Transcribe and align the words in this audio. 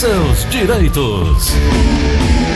seus 0.00 0.48
direitos. 0.48 1.52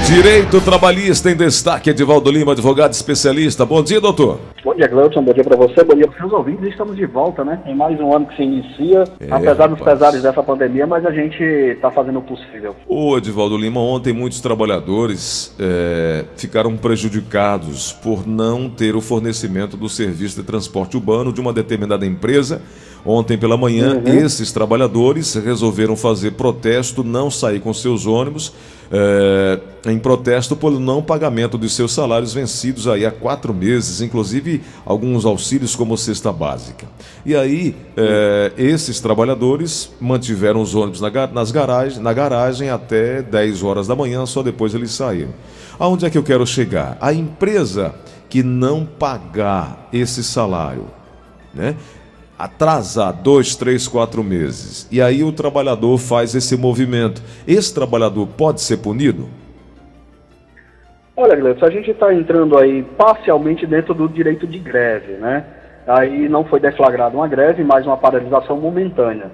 Direito 0.07 0.63
trabalhista 0.63 1.31
em 1.31 1.37
destaque, 1.37 1.91
Edivaldo 1.91 2.31
Lima, 2.31 2.53
advogado 2.53 2.93
especialista. 2.93 3.67
Bom 3.67 3.83
dia, 3.83 4.01
doutor. 4.01 4.41
Bom 4.65 4.75
dia, 4.75 4.89
Gleudson. 4.89 5.23
Bom 5.23 5.35
dia 5.35 5.45
para 5.45 5.55
você, 5.55 5.85
bom 5.85 5.95
dia 5.95 6.07
para 6.07 6.15
os 6.15 6.21
seus 6.21 6.33
ouvintes. 6.33 6.67
Estamos 6.69 6.97
de 6.97 7.05
volta, 7.05 7.45
né? 7.45 7.61
Em 7.67 7.75
mais 7.75 8.01
um 8.01 8.15
ano 8.15 8.25
que 8.25 8.37
se 8.37 8.43
inicia, 8.43 9.05
é, 9.21 9.27
apesar 9.31 9.67
dos 9.67 9.79
rapaz. 9.79 9.99
pesares 9.99 10.23
dessa 10.23 10.43
pandemia, 10.43 10.87
mas 10.87 11.05
a 11.05 11.11
gente 11.11 11.43
está 11.43 11.91
fazendo 11.91 12.19
o 12.19 12.23
possível. 12.23 12.75
Ô, 12.89 13.19
Edivaldo 13.19 13.59
Lima, 13.59 13.79
ontem 13.79 14.15
muitos 14.15 14.41
trabalhadores 14.41 15.55
é, 15.61 16.25
ficaram 16.37 16.75
prejudicados 16.79 17.93
por 17.93 18.27
não 18.27 18.71
ter 18.71 18.97
o 18.97 19.03
fornecimento 19.03 19.77
do 19.77 19.91
serviço 19.91 20.41
de 20.41 20.47
transporte 20.47 20.97
urbano 20.97 21.31
de 21.31 21.43
uma 21.43 21.53
determinada 21.53 22.07
empresa. 22.07 22.63
Ontem 23.07 23.37
pela 23.37 23.57
manhã, 23.57 23.97
uhum. 23.97 24.25
esses 24.25 24.51
trabalhadores 24.51 25.35
resolveram 25.35 25.95
fazer 25.95 26.33
protesto, 26.33 27.05
não 27.05 27.31
sair 27.31 27.61
com 27.61 27.75
seus 27.75 28.07
ônibus 28.07 28.53
é, 28.91 29.61
em 29.91 29.99
protesto 29.99 30.57
pelo 30.57 30.79
não 30.79 31.03
pagamento 31.03 31.59
de 31.59 31.69
seus 31.69 31.93
salários 31.93 32.33
vencidos 32.33 32.87
aí 32.89 33.05
há 33.05 33.11
quatro 33.11 33.53
meses, 33.53 34.01
inclusive 34.01 34.63
alguns 34.87 35.25
auxílios 35.25 35.77
como 35.77 35.99
cesta 35.99 36.33
básica. 36.33 36.87
E 37.27 37.35
aí, 37.35 37.77
é, 37.97 38.53
esses 38.57 39.01
trabalhadores 39.01 39.91
mantiveram 40.01 40.63
os 40.63 40.75
ônibus 40.75 41.01
na, 41.01 41.11
nas 41.27 41.51
garagem, 41.51 42.03
na 42.03 42.13
garagem 42.13 42.71
até 42.71 43.21
10 43.21 43.63
horas 43.63 43.87
da 43.87 43.95
manhã, 43.95 44.25
só 44.27 44.43
depois 44.43 44.75
eles 44.75 44.93
saíram. 44.93 45.35
Aonde 45.79 46.07
é 46.07 46.11
que 46.11 46.17
eu 46.17 46.23
quero 46.23 46.47
chegar? 46.47 46.97
A 47.01 47.13
empresa 47.13 47.95
que 48.29 48.43
não 48.43 48.87
pagar 48.87 49.89
esse 49.93 50.23
salário, 50.25 50.87
né? 51.53 51.77
Atrasar 52.39 53.13
dois, 53.13 53.55
três, 53.57 53.87
quatro 53.87 54.23
meses, 54.23 54.89
e 54.91 55.01
aí 55.01 55.23
o 55.23 55.33
trabalhador 55.33 55.99
faz 55.99 56.35
esse 56.35 56.57
movimento, 56.57 57.23
esse 57.47 57.73
trabalhador 57.73 58.27
pode 58.27 58.61
ser 58.61 58.79
punido? 58.79 59.29
Olha, 61.17 61.37
Gleison, 61.37 61.65
a 61.65 61.71
gente 61.71 61.93
está 61.93 62.13
entrando 62.13 62.59
aí 62.59 62.83
parcialmente 62.99 63.65
dentro 63.67 63.95
do 63.95 64.09
direito 64.09 64.49
de 64.49 64.59
greve, 64.59 65.13
né? 65.13 65.45
Aí 65.87 66.29
não 66.29 66.45
foi 66.45 66.59
deflagrada 66.59 67.17
uma 67.17 67.29
greve, 67.29 67.63
mas 67.63 67.87
uma 67.87 67.97
paralisação 67.97 68.57
momentânea. 68.61 69.31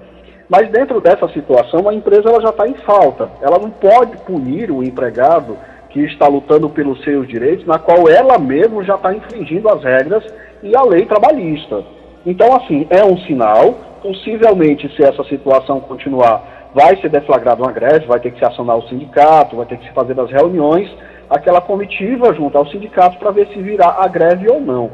Mas 0.47 0.69
dentro 0.69 0.99
dessa 0.99 1.27
situação, 1.29 1.87
a 1.87 1.93
empresa 1.93 2.29
ela 2.29 2.41
já 2.41 2.49
está 2.49 2.67
em 2.67 2.75
falta. 2.75 3.29
Ela 3.41 3.57
não 3.57 3.71
pode 3.71 4.17
punir 4.17 4.69
o 4.69 4.83
empregado 4.83 5.57
que 5.89 6.01
está 6.01 6.27
lutando 6.27 6.69
pelos 6.69 7.01
seus 7.03 7.27
direitos, 7.27 7.65
na 7.65 7.79
qual 7.79 8.07
ela 8.09 8.37
mesma 8.37 8.83
já 8.83 8.95
está 8.95 9.13
infringindo 9.13 9.69
as 9.69 9.81
regras 9.83 10.23
e 10.61 10.75
a 10.75 10.83
lei 10.83 11.05
trabalhista. 11.05 11.83
Então, 12.25 12.55
assim, 12.55 12.87
é 12.89 13.03
um 13.03 13.17
sinal. 13.19 13.75
Possivelmente, 14.01 14.93
se 14.95 15.03
essa 15.03 15.23
situação 15.25 15.79
continuar, 15.79 16.69
vai 16.73 16.95
ser 16.97 17.09
deflagrada 17.09 17.61
uma 17.61 17.71
greve, 17.71 18.05
vai 18.05 18.19
ter 18.19 18.31
que 18.31 18.39
se 18.39 18.45
acionar 18.45 18.77
o 18.77 18.87
sindicato, 18.87 19.55
vai 19.55 19.65
ter 19.65 19.77
que 19.77 19.87
se 19.87 19.93
fazer 19.93 20.19
as 20.19 20.31
reuniões, 20.31 20.89
aquela 21.29 21.61
comitiva 21.61 22.33
junto 22.33 22.57
ao 22.57 22.67
sindicato 22.67 23.17
para 23.17 23.31
ver 23.31 23.47
se 23.47 23.61
virá 23.61 23.97
a 23.99 24.07
greve 24.07 24.49
ou 24.49 24.59
não. 24.59 24.91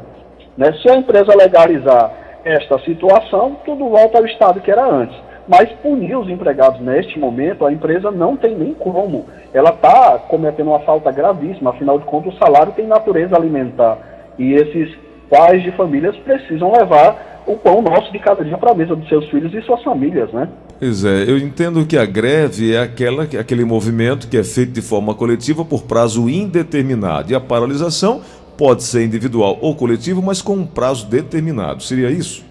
Né? 0.56 0.72
Se 0.82 0.90
a 0.90 0.96
empresa 0.96 1.36
legalizar 1.36 2.12
esta 2.44 2.78
situação, 2.80 3.56
tudo 3.64 3.88
volta 3.88 4.18
ao 4.18 4.26
estado 4.26 4.60
que 4.60 4.70
era 4.70 4.84
antes. 4.84 5.16
Mas 5.46 5.70
punir 5.82 6.14
os 6.16 6.28
empregados 6.28 6.78
neste 6.80 7.18
momento, 7.18 7.64
a 7.64 7.72
empresa 7.72 8.10
não 8.10 8.36
tem 8.36 8.54
nem 8.54 8.74
como. 8.74 9.26
Ela 9.54 9.70
está 9.70 10.18
cometendo 10.28 10.68
uma 10.68 10.80
falta 10.80 11.10
gravíssima, 11.10 11.70
afinal 11.70 11.98
de 11.98 12.04
contas, 12.04 12.34
o 12.34 12.38
salário 12.38 12.72
tem 12.72 12.86
natureza 12.86 13.34
alimentar. 13.34 13.96
E 14.38 14.52
esses 14.52 14.94
pais 15.30 15.62
de 15.62 15.70
famílias 15.72 16.16
precisam 16.18 16.72
levar 16.72 17.42
o 17.46 17.56
pão 17.56 17.80
nosso 17.80 18.12
de 18.12 18.18
cada 18.18 18.44
dia 18.44 18.58
para 18.58 18.72
a 18.72 18.74
mesa 18.74 18.94
dos 18.94 19.08
seus 19.08 19.28
filhos 19.30 19.52
e 19.54 19.62
suas 19.62 19.82
famílias, 19.82 20.30
né? 20.32 20.48
Pois 20.78 21.04
é, 21.04 21.22
eu 21.22 21.38
entendo 21.38 21.84
que 21.86 21.96
a 21.96 22.04
greve 22.04 22.74
é 22.74 22.80
aquela, 22.80 23.24
aquele 23.24 23.64
movimento 23.64 24.28
que 24.28 24.36
é 24.36 24.44
feito 24.44 24.72
de 24.72 24.82
forma 24.82 25.14
coletiva 25.14 25.64
por 25.64 25.82
prazo 25.84 26.28
indeterminado. 26.28 27.32
E 27.32 27.34
a 27.34 27.40
paralisação 27.40 28.20
pode 28.56 28.82
ser 28.82 29.04
individual 29.04 29.58
ou 29.60 29.74
coletivo, 29.74 30.22
mas 30.22 30.42
com 30.42 30.54
um 30.54 30.66
prazo 30.66 31.06
determinado. 31.06 31.82
Seria 31.82 32.10
isso? 32.10 32.44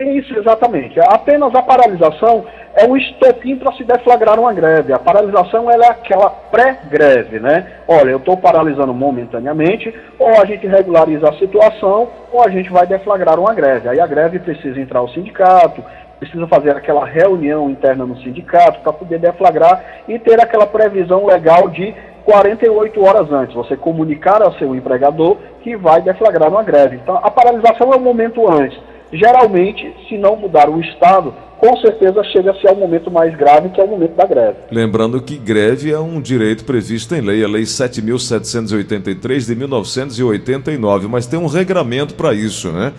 Isso, 0.00 0.34
exatamente. 0.36 0.98
Apenas 1.00 1.54
a 1.54 1.62
paralisação 1.62 2.44
é 2.76 2.86
um 2.86 2.94
estopim 2.94 3.56
para 3.56 3.72
se 3.72 3.82
deflagrar 3.84 4.38
uma 4.38 4.52
greve. 4.52 4.92
A 4.92 4.98
paralisação 4.98 5.70
é 5.70 5.76
aquela 5.88 6.28
pré-greve, 6.28 7.40
né? 7.40 7.66
Olha, 7.88 8.10
eu 8.10 8.18
estou 8.18 8.36
paralisando 8.36 8.92
momentaneamente, 8.92 9.92
ou 10.18 10.28
a 10.28 10.44
gente 10.44 10.66
regulariza 10.66 11.26
a 11.28 11.38
situação, 11.38 12.08
ou 12.30 12.44
a 12.44 12.50
gente 12.50 12.70
vai 12.70 12.86
deflagrar 12.86 13.40
uma 13.40 13.54
greve. 13.54 13.88
Aí 13.88 13.98
a 13.98 14.06
greve 14.06 14.38
precisa 14.38 14.78
entrar 14.78 15.00
o 15.00 15.08
sindicato, 15.08 15.82
precisa 16.18 16.46
fazer 16.46 16.76
aquela 16.76 17.06
reunião 17.06 17.70
interna 17.70 18.04
no 18.04 18.18
sindicato 18.18 18.80
para 18.80 18.92
poder 18.92 19.20
deflagrar 19.20 19.82
e 20.06 20.18
ter 20.18 20.38
aquela 20.38 20.66
previsão 20.66 21.24
legal 21.24 21.68
de 21.68 21.94
48 22.26 23.02
horas 23.02 23.32
antes, 23.32 23.54
você 23.54 23.76
comunicar 23.76 24.42
ao 24.42 24.52
seu 24.54 24.74
empregador 24.74 25.38
que 25.62 25.76
vai 25.76 26.02
deflagrar 26.02 26.50
uma 26.50 26.62
greve. 26.62 26.96
Então, 26.96 27.16
a 27.22 27.30
paralisação 27.30 27.90
é 27.92 27.96
o 27.96 28.00
momento 28.00 28.50
antes 28.50 28.78
geralmente, 29.12 29.92
se 30.08 30.16
não 30.16 30.36
mudar 30.36 30.68
o 30.68 30.80
Estado, 30.80 31.34
com 31.58 31.76
certeza 31.78 32.22
chega-se 32.24 32.66
ao 32.68 32.76
momento 32.76 33.10
mais 33.10 33.34
grave, 33.36 33.70
que 33.70 33.80
é 33.80 33.84
o 33.84 33.88
momento 33.88 34.14
da 34.14 34.26
greve. 34.26 34.58
Lembrando 34.70 35.20
que 35.22 35.36
greve 35.36 35.90
é 35.90 35.98
um 35.98 36.20
direito 36.20 36.64
previsto 36.64 37.14
em 37.14 37.20
lei, 37.20 37.42
a 37.42 37.48
Lei 37.48 37.62
7.783 37.62 39.46
de 39.46 39.54
1989, 39.56 41.08
mas 41.08 41.26
tem 41.26 41.38
um 41.38 41.46
regramento 41.46 42.14
para 42.14 42.34
isso, 42.34 42.70
né? 42.70 42.92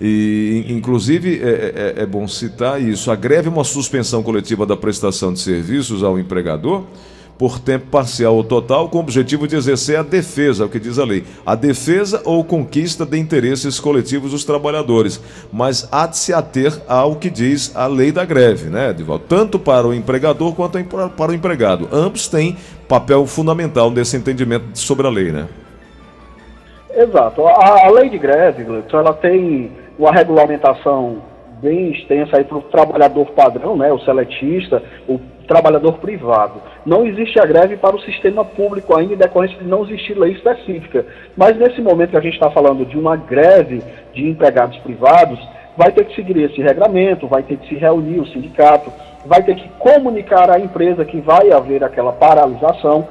E, 0.00 0.64
inclusive, 0.68 1.40
é, 1.42 1.94
é, 1.98 2.02
é 2.02 2.06
bom 2.06 2.26
citar 2.26 2.80
isso. 2.80 3.10
A 3.10 3.16
greve 3.16 3.48
é 3.48 3.52
uma 3.52 3.64
suspensão 3.64 4.22
coletiva 4.22 4.64
da 4.64 4.76
prestação 4.76 5.30
de 5.32 5.40
serviços 5.40 6.02
ao 6.02 6.18
empregador 6.18 6.84
por 7.40 7.58
tempo 7.58 7.86
parcial 7.86 8.36
ou 8.36 8.44
total, 8.44 8.90
com 8.90 8.98
o 8.98 9.00
objetivo 9.00 9.48
de 9.48 9.56
exercer 9.56 9.98
a 9.98 10.02
defesa, 10.02 10.66
o 10.66 10.68
que 10.68 10.78
diz 10.78 10.98
a 10.98 11.06
lei, 11.06 11.24
a 11.46 11.54
defesa 11.54 12.20
ou 12.26 12.44
conquista 12.44 13.06
de 13.06 13.18
interesses 13.18 13.80
coletivos 13.80 14.32
dos 14.32 14.44
trabalhadores, 14.44 15.18
mas 15.50 15.88
há 15.90 16.06
de 16.06 16.18
se 16.18 16.34
ater 16.34 16.70
ao 16.86 17.16
que 17.16 17.30
diz 17.30 17.74
a 17.74 17.86
lei 17.86 18.12
da 18.12 18.26
greve, 18.26 18.68
né, 18.68 18.90
Edivaldo? 18.90 19.24
Tanto 19.26 19.58
para 19.58 19.86
o 19.86 19.94
empregador 19.94 20.54
quanto 20.54 20.78
para 21.16 21.32
o 21.32 21.34
empregado. 21.34 21.88
Ambos 21.90 22.28
têm 22.28 22.58
papel 22.86 23.24
fundamental 23.24 23.90
nesse 23.90 24.18
entendimento 24.18 24.78
sobre 24.78 25.06
a 25.06 25.10
lei, 25.10 25.32
né? 25.32 25.48
Exato. 26.94 27.46
A, 27.46 27.86
a 27.86 27.90
lei 27.90 28.10
de 28.10 28.18
greve, 28.18 28.66
ela 28.92 29.14
tem 29.14 29.72
uma 29.98 30.12
regulamentação 30.12 31.22
bem 31.62 31.92
extensa 31.92 32.36
aí 32.36 32.44
para 32.44 32.58
o 32.58 32.62
trabalhador 32.62 33.30
padrão, 33.30 33.78
né, 33.78 33.90
o 33.90 33.98
seletista, 34.00 34.82
o 35.08 35.18
trabalhador 35.48 35.94
privado. 35.94 36.60
Não 36.84 37.06
existe 37.06 37.38
a 37.38 37.44
greve 37.44 37.76
para 37.76 37.94
o 37.94 38.00
sistema 38.00 38.44
público 38.44 38.96
ainda 38.96 39.14
em 39.14 39.16
decorrência 39.16 39.58
de 39.58 39.64
não 39.64 39.84
existir 39.84 40.18
lei 40.18 40.32
específica. 40.32 41.04
Mas 41.36 41.56
nesse 41.56 41.80
momento 41.80 42.10
que 42.10 42.16
a 42.16 42.22
gente 42.22 42.34
está 42.34 42.50
falando 42.50 42.86
de 42.86 42.98
uma 42.98 43.16
greve 43.16 43.82
de 44.14 44.26
empregados 44.26 44.78
privados, 44.78 45.38
vai 45.76 45.92
ter 45.92 46.04
que 46.04 46.14
seguir 46.14 46.38
esse 46.38 46.60
regramento, 46.60 47.26
vai 47.26 47.42
ter 47.42 47.56
que 47.58 47.68
se 47.68 47.74
reunir 47.74 48.20
o 48.20 48.26
sindicato, 48.26 48.90
vai 49.26 49.42
ter 49.42 49.54
que 49.54 49.68
comunicar 49.78 50.50
à 50.50 50.58
empresa 50.58 51.04
que 51.04 51.20
vai 51.20 51.52
haver 51.52 51.84
aquela 51.84 52.12
paralisação, 52.12 53.06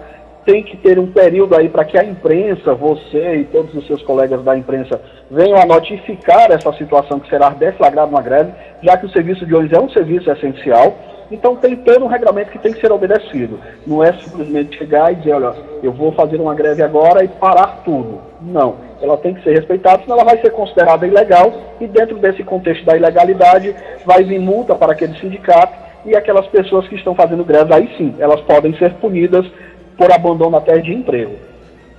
tem 0.46 0.64
que 0.64 0.78
ter 0.78 0.98
um 0.98 1.12
período 1.12 1.56
aí 1.56 1.70
para 1.70 1.86
que 1.86 1.98
a 1.98 2.04
imprensa, 2.04 2.74
você 2.74 3.36
e 3.38 3.44
todos 3.46 3.74
os 3.76 3.86
seus 3.86 4.02
colegas 4.02 4.44
da 4.44 4.58
imprensa 4.58 5.00
venham 5.30 5.60
a 5.60 5.66
notificar 5.66 6.50
essa 6.52 6.74
situação 6.74 7.20
que 7.20 7.30
será 7.30 7.50
deflagrada 7.50 8.10
uma 8.10 8.22
greve, 8.22 8.52
já 8.82 8.98
que 8.98 9.06
o 9.06 9.12
serviço 9.12 9.46
de 9.46 9.54
ônibus 9.54 9.78
é 9.78 9.82
um 9.82 9.90
serviço 9.90 10.32
essencial 10.32 10.96
então 11.32 11.56
tem 11.56 11.76
todo 11.76 12.06
um 12.06 12.08
regramento 12.08 12.52
que 12.52 12.60
tem 12.60 12.74
que 12.74 12.82
ser 12.82 12.92
obedecido. 12.92 13.60
Não 13.86 14.04
é 14.04 14.14
simplesmente 14.14 14.78
chegar 14.78 15.12
e 15.12 15.16
dizer, 15.16 15.34
olha, 15.34 15.54
eu 15.84 15.92
vou 15.92 16.12
fazer 16.14 16.42
uma 16.42 16.56
greve 16.56 16.82
agora 16.82 17.24
e 17.24 17.28
parar 17.28 17.82
tudo. 17.86 18.20
Não. 18.42 18.76
Ela 19.02 19.16
tem 19.18 19.34
que 19.34 19.44
ser 19.44 19.54
respeitada, 19.54 20.02
senão 20.04 20.16
ela 20.16 20.26
vai 20.26 20.42
ser 20.42 20.52
considerada 20.52 21.06
ilegal 21.06 21.54
e 21.80 21.88
dentro 21.88 22.18
desse 22.18 22.44
contexto 22.44 22.84
da 22.84 22.98
ilegalidade 22.98 23.76
vai 24.06 24.24
vir 24.24 24.40
multa 24.40 24.76
para 24.76 24.94
aquele 24.94 25.18
sindicato 25.20 25.74
e 26.06 26.16
aquelas 26.16 26.48
pessoas 26.48 26.88
que 26.88 26.96
estão 26.96 27.14
fazendo 27.14 27.44
greve, 27.44 27.74
aí 27.74 27.90
sim, 27.98 28.16
elas 28.20 28.42
podem 28.42 28.76
ser 28.78 28.94
punidas 28.96 29.46
por 29.98 30.12
abandono 30.12 30.58
até 30.58 30.78
de 30.80 30.94
emprego. 30.94 31.36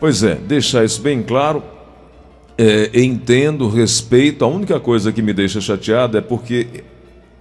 Pois 0.00 0.22
é, 0.22 0.34
deixar 0.34 0.84
isso 0.84 1.00
bem 1.00 1.22
claro. 1.22 1.62
É, 2.58 2.90
entendo, 3.00 3.68
respeito. 3.68 4.44
A 4.44 4.48
única 4.48 4.80
coisa 4.80 5.12
que 5.12 5.22
me 5.22 5.32
deixa 5.32 5.60
chateado 5.60 6.18
é 6.18 6.20
porque 6.20 6.82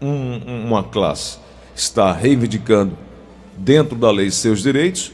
um, 0.01 0.65
uma 0.67 0.83
classe 0.83 1.39
está 1.79 2.11
reivindicando 2.11 2.97
dentro 3.57 3.97
da 3.97 4.11
lei 4.11 4.29
seus 4.29 4.61
direitos, 4.61 5.11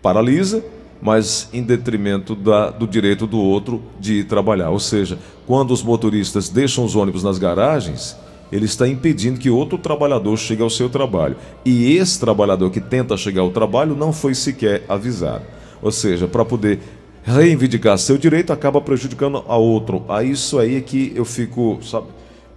paralisa, 0.00 0.64
mas 1.00 1.48
em 1.52 1.62
detrimento 1.62 2.34
da, 2.34 2.70
do 2.70 2.86
direito 2.86 3.26
do 3.26 3.38
outro 3.38 3.82
de 3.98 4.20
ir 4.20 4.24
trabalhar. 4.24 4.70
Ou 4.70 4.80
seja, 4.80 5.18
quando 5.46 5.72
os 5.72 5.82
motoristas 5.82 6.48
deixam 6.48 6.84
os 6.84 6.96
ônibus 6.96 7.22
nas 7.22 7.38
garagens, 7.38 8.16
ele 8.50 8.64
está 8.64 8.88
impedindo 8.88 9.38
que 9.38 9.50
outro 9.50 9.78
trabalhador 9.78 10.36
chegue 10.36 10.62
ao 10.62 10.70
seu 10.70 10.88
trabalho. 10.88 11.36
E 11.64 11.96
esse 11.96 12.18
trabalhador 12.18 12.70
que 12.70 12.80
tenta 12.80 13.16
chegar 13.16 13.42
ao 13.42 13.50
trabalho 13.50 13.94
não 13.94 14.12
foi 14.12 14.34
sequer 14.34 14.84
avisado. 14.88 15.44
Ou 15.82 15.92
seja, 15.92 16.26
para 16.26 16.44
poder 16.44 16.80
reivindicar 17.22 17.98
seu 17.98 18.16
direito, 18.16 18.52
acaba 18.52 18.80
prejudicando 18.80 19.44
a 19.46 19.56
outro. 19.56 20.04
A 20.08 20.22
isso 20.22 20.58
aí 20.58 20.76
é 20.76 20.80
que 20.80 21.12
eu 21.14 21.24
fico 21.24 21.78
sabe, 21.82 22.06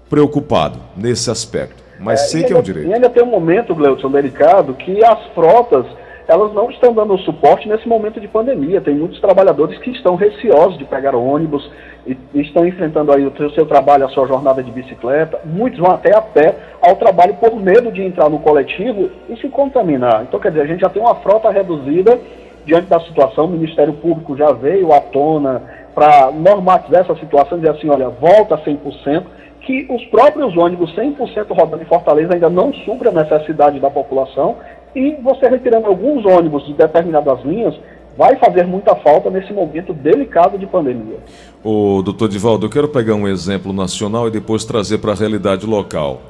preocupado 0.10 0.80
nesse 0.96 1.30
aspecto. 1.30 1.81
Mas 2.02 2.22
é, 2.22 2.24
sei 2.26 2.44
que 2.44 2.54
é 2.54 2.58
um 2.58 2.62
direito. 2.62 2.90
E 2.90 2.94
ainda 2.94 3.10
tem 3.10 3.24
um 3.24 3.28
momento, 3.28 3.76
Gleudson, 3.76 4.10
delicado, 4.10 4.74
que 4.74 5.04
as 5.04 5.24
frotas 5.28 5.86
elas 6.28 6.54
não 6.54 6.70
estão 6.70 6.94
dando 6.94 7.18
suporte 7.20 7.68
nesse 7.68 7.88
momento 7.88 8.20
de 8.22 8.28
pandemia. 8.28 8.80
Tem 8.80 8.96
muitos 8.96 9.20
trabalhadores 9.20 9.78
que 9.80 9.92
estão 9.92 10.16
receosos 10.16 10.78
de 10.78 10.86
pegar 10.86 11.14
ônibus 11.14 11.70
e 12.06 12.18
estão 12.36 12.66
enfrentando 12.66 13.12
aí 13.12 13.26
o 13.26 13.52
seu 13.52 13.66
trabalho, 13.66 14.06
a 14.06 14.10
sua 14.10 14.26
jornada 14.28 14.64
de 14.64 14.72
bicicleta. 14.72 15.40
Muitos 15.44 15.80
vão 15.80 15.92
até 15.92 16.16
a 16.16 16.22
pé 16.22 16.56
ao 16.82 16.96
trabalho 16.96 17.34
por 17.34 17.60
medo 17.60 17.92
de 17.92 18.02
entrar 18.02 18.30
no 18.30 18.40
coletivo 18.40 19.10
e 19.30 19.36
se 19.38 19.50
contaminar. 19.50 20.24
Então, 20.24 20.40
quer 20.40 20.50
dizer, 20.50 20.62
a 20.62 20.68
gente 20.68 20.80
já 20.80 20.90
tem 20.90 21.02
uma 21.02 21.16
frota 21.16 21.52
reduzida 21.52 22.18
diante 22.66 22.88
da 22.88 23.00
situação. 23.02 23.46
O 23.46 23.50
Ministério 23.50 23.94
Público 23.94 24.38
já 24.38 24.54
veio 24.54 24.94
à 24.94 25.02
tona 25.02 25.62
para 25.94 26.32
normatizar 26.32 27.02
essa 27.02 27.16
situação, 27.16 27.58
dizer 27.58 27.72
assim, 27.72 27.90
olha, 27.90 28.10
volta 28.10 28.58
100%, 28.58 29.24
que 29.62 29.88
os 29.90 30.04
próprios 30.06 30.56
ônibus 30.58 30.94
100% 30.96 31.46
rodando 31.50 31.84
em 31.84 31.86
Fortaleza 31.86 32.34
ainda 32.34 32.50
não 32.50 32.74
suprem 32.74 33.12
a 33.12 33.24
necessidade 33.24 33.80
da 33.80 33.90
população 33.90 34.58
e 34.96 35.16
você 35.22 35.48
retirando 35.48 35.88
alguns 35.88 36.26
ônibus 36.26 36.66
de 36.66 36.74
determinadas 36.74 37.44
linhas 37.44 37.76
vai 38.18 38.36
fazer 38.38 38.66
muita 38.66 38.96
falta 38.96 39.30
nesse 39.30 39.54
momento 39.54 39.94
delicado 39.94 40.58
de 40.58 40.66
pandemia. 40.66 41.18
O 41.64 42.02
doutor 42.02 42.28
Divaldo, 42.28 42.66
eu 42.66 42.70
quero 42.70 42.90
pegar 42.90 43.16
um 43.16 43.28
exemplo 43.28 43.72
nacional 43.72 44.28
e 44.28 44.32
depois 44.32 44.66
trazer 44.66 44.98
para 44.98 45.14
a 45.14 45.16
realidade 45.16 45.66
local. 45.66 46.22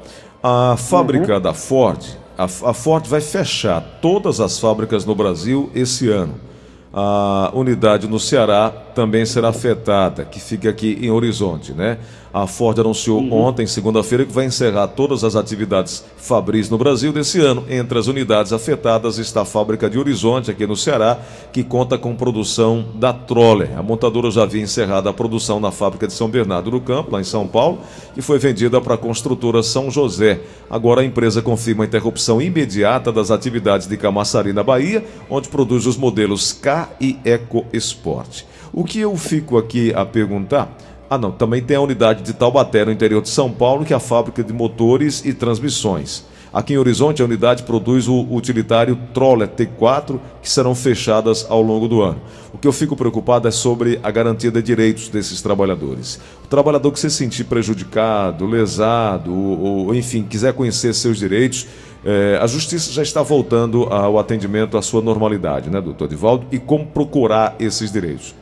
A 0.43 0.75
fábrica 0.77 1.35
uhum. 1.35 1.41
da 1.41 1.53
Ford, 1.53 2.03
a, 2.37 2.43
a 2.43 2.73
Ford 2.73 3.05
vai 3.07 3.21
fechar 3.21 3.81
todas 4.01 4.39
as 4.39 4.59
fábricas 4.59 5.05
no 5.05 5.15
Brasil 5.15 5.71
esse 5.73 6.09
ano 6.09 6.50
a 6.93 7.51
unidade 7.53 8.07
no 8.07 8.19
Ceará 8.19 8.69
também 8.69 9.25
será 9.25 9.49
afetada, 9.49 10.25
que 10.25 10.39
fica 10.39 10.69
aqui 10.69 10.97
em 11.01 11.09
Horizonte, 11.09 11.71
né? 11.71 11.97
A 12.33 12.45
Ford 12.47 12.77
anunciou 12.79 13.21
uhum. 13.21 13.33
ontem, 13.33 13.65
segunda-feira, 13.65 14.25
que 14.25 14.31
vai 14.31 14.45
encerrar 14.45 14.87
todas 14.87 15.23
as 15.23 15.35
atividades 15.35 16.03
Fabris 16.21 16.69
no 16.69 16.77
Brasil 16.77 17.11
desse 17.11 17.39
ano. 17.39 17.65
Entre 17.67 17.97
as 17.97 18.05
unidades 18.05 18.53
afetadas 18.53 19.17
está 19.17 19.41
a 19.41 19.45
fábrica 19.45 19.89
de 19.89 19.97
Horizonte, 19.97 20.51
aqui 20.51 20.67
no 20.67 20.75
Ceará, 20.75 21.19
que 21.51 21.63
conta 21.63 21.97
com 21.97 22.15
produção 22.15 22.85
da 22.93 23.11
Troller. 23.11 23.77
A 23.77 23.81
montadora 23.81 24.29
já 24.29 24.43
havia 24.43 24.61
encerrado 24.61 25.09
a 25.09 25.13
produção 25.13 25.59
na 25.59 25.71
fábrica 25.71 26.05
de 26.05 26.13
São 26.13 26.29
Bernardo 26.29 26.69
do 26.69 26.79
Campo, 26.79 27.11
lá 27.11 27.19
em 27.19 27.23
São 27.23 27.47
Paulo, 27.47 27.79
e 28.15 28.21
foi 28.21 28.37
vendida 28.37 28.79
para 28.79 28.93
a 28.93 28.97
construtora 28.97 29.63
São 29.63 29.89
José. 29.89 30.39
Agora 30.69 31.01
a 31.01 31.05
empresa 31.05 31.41
confirma 31.41 31.83
a 31.83 31.87
interrupção 31.87 32.39
imediata 32.39 33.11
das 33.11 33.31
atividades 33.31 33.87
de 33.87 33.97
Camaçari, 33.97 34.53
na 34.53 34.63
Bahia, 34.63 35.03
onde 35.27 35.49
produz 35.49 35.87
os 35.87 35.97
modelos 35.97 36.53
K 36.53 36.87
e 37.01 37.17
Eco 37.25 37.65
Sport. 37.73 38.43
O 38.71 38.85
que 38.85 38.99
eu 38.99 39.17
fico 39.17 39.57
aqui 39.57 39.91
a 39.93 40.05
perguntar 40.05 40.77
ah, 41.11 41.17
não. 41.17 41.29
Também 41.29 41.61
tem 41.61 41.75
a 41.75 41.81
unidade 41.81 42.23
de 42.23 42.31
Taubaté, 42.31 42.85
no 42.85 42.91
interior 42.91 43.21
de 43.21 43.27
São 43.27 43.51
Paulo, 43.51 43.83
que 43.83 43.91
é 43.91 43.95
a 43.97 43.99
fábrica 43.99 44.41
de 44.41 44.53
motores 44.53 45.25
e 45.25 45.33
transmissões. 45.33 46.25
Aqui 46.53 46.73
em 46.73 46.77
Horizonte, 46.77 47.21
a 47.21 47.25
unidade 47.25 47.63
produz 47.63 48.07
o 48.07 48.25
utilitário 48.33 48.97
Troller 49.13 49.49
T4, 49.49 50.17
que 50.41 50.49
serão 50.49 50.73
fechadas 50.73 51.45
ao 51.49 51.61
longo 51.61 51.89
do 51.89 52.01
ano. 52.01 52.21
O 52.53 52.57
que 52.57 52.65
eu 52.65 52.71
fico 52.71 52.95
preocupado 52.95 53.45
é 53.45 53.51
sobre 53.51 53.99
a 54.01 54.09
garantia 54.09 54.49
de 54.49 54.61
direitos 54.61 55.09
desses 55.09 55.41
trabalhadores. 55.41 56.15
O 56.45 56.47
trabalhador 56.47 56.93
que 56.93 56.99
se 56.99 57.11
sentir 57.11 57.43
prejudicado, 57.43 58.45
lesado, 58.45 59.33
ou, 59.33 59.87
ou 59.87 59.93
enfim, 59.93 60.23
quiser 60.23 60.53
conhecer 60.53 60.93
seus 60.93 61.17
direitos, 61.17 61.67
é, 62.05 62.39
a 62.41 62.47
justiça 62.47 62.89
já 62.89 63.03
está 63.03 63.21
voltando 63.21 63.83
ao 63.83 64.17
atendimento 64.17 64.77
à 64.77 64.81
sua 64.81 65.01
normalidade, 65.01 65.69
né, 65.69 65.81
doutor 65.81 66.07
Divaldo? 66.07 66.47
E 66.53 66.57
como 66.57 66.85
procurar 66.85 67.57
esses 67.59 67.91
direitos? 67.91 68.33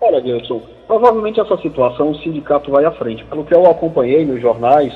Olha, 0.00 0.20
Gilson, 0.20 0.73
provavelmente 0.86 1.40
essa 1.40 1.56
situação 1.58 2.10
o 2.10 2.16
sindicato 2.16 2.70
vai 2.70 2.84
à 2.84 2.92
frente. 2.92 3.24
Pelo 3.24 3.44
que 3.44 3.54
eu 3.54 3.66
acompanhei 3.70 4.24
nos 4.24 4.40
jornais, 4.40 4.92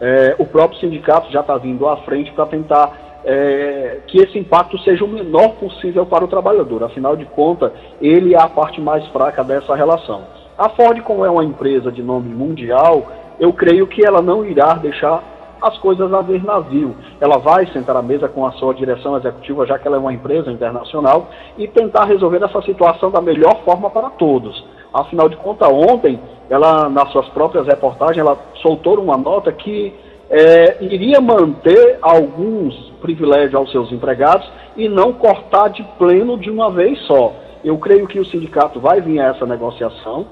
é, 0.00 0.34
o 0.38 0.46
próprio 0.46 0.80
sindicato 0.80 1.30
já 1.30 1.40
está 1.40 1.56
vindo 1.56 1.88
à 1.88 1.98
frente 1.98 2.32
para 2.32 2.46
tentar 2.46 3.10
é, 3.24 3.98
que 4.06 4.18
esse 4.18 4.38
impacto 4.38 4.78
seja 4.78 5.04
o 5.04 5.08
menor 5.08 5.50
possível 5.56 6.06
para 6.06 6.24
o 6.24 6.28
trabalhador. 6.28 6.84
Afinal 6.84 7.16
de 7.16 7.24
contas, 7.26 7.72
ele 8.00 8.34
é 8.34 8.40
a 8.40 8.48
parte 8.48 8.80
mais 8.80 9.06
fraca 9.08 9.44
dessa 9.44 9.74
relação. 9.74 10.22
A 10.56 10.68
Ford, 10.70 11.00
como 11.02 11.24
é 11.24 11.30
uma 11.30 11.44
empresa 11.44 11.90
de 11.90 12.02
nome 12.02 12.28
mundial, 12.34 13.06
eu 13.38 13.52
creio 13.52 13.86
que 13.86 14.04
ela 14.04 14.20
não 14.20 14.44
irá 14.44 14.74
deixar 14.74 15.22
as 15.60 15.76
coisas 15.78 16.12
a 16.12 16.22
ver 16.22 16.42
navio. 16.42 16.96
Ela 17.20 17.38
vai 17.38 17.66
sentar 17.66 17.96
à 17.96 18.02
mesa 18.02 18.28
com 18.28 18.46
a 18.46 18.52
sua 18.52 18.74
direção 18.74 19.16
executiva, 19.16 19.66
já 19.66 19.78
que 19.78 19.86
ela 19.86 19.96
é 19.96 20.00
uma 20.00 20.12
empresa 20.12 20.50
internacional, 20.50 21.28
e 21.58 21.68
tentar 21.68 22.04
resolver 22.04 22.42
essa 22.42 22.62
situação 22.62 23.10
da 23.10 23.20
melhor 23.20 23.62
forma 23.64 23.90
para 23.90 24.10
todos. 24.10 24.64
Afinal 24.92 25.28
de 25.28 25.36
contas, 25.36 25.68
ontem, 25.68 26.18
ela, 26.48 26.88
nas 26.88 27.10
suas 27.12 27.28
próprias 27.28 27.66
reportagens, 27.66 28.18
ela 28.18 28.36
soltou 28.60 28.98
uma 29.00 29.16
nota 29.16 29.52
que 29.52 29.94
é, 30.28 30.78
iria 30.80 31.20
manter 31.20 31.98
alguns 32.00 32.74
privilégios 33.00 33.54
aos 33.54 33.70
seus 33.70 33.90
empregados 33.92 34.48
e 34.76 34.88
não 34.88 35.12
cortar 35.12 35.68
de 35.68 35.82
pleno 35.98 36.38
de 36.38 36.50
uma 36.50 36.70
vez 36.70 36.98
só. 37.06 37.32
Eu 37.64 37.76
creio 37.78 38.06
que 38.06 38.18
o 38.18 38.24
sindicato 38.24 38.80
vai 38.80 39.00
vir 39.00 39.20
a 39.20 39.28
essa 39.28 39.44
negociação. 39.44 40.26